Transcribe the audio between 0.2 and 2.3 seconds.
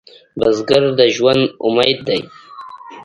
بزګر د ژوند امید دی